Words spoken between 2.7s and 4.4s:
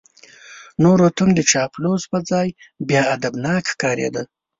بیا ادبناک ښکارېده.